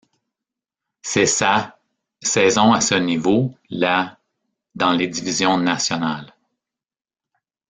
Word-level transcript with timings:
C'est 1.03 1.27
sa' 1.27 1.77
saison 2.23 2.73
à 2.73 2.81
ce 2.81 2.95
niveau, 2.95 3.53
la' 3.69 4.17
dans 4.75 4.93
les 4.93 5.07
divisions 5.07 5.59
nationales. 5.59 6.33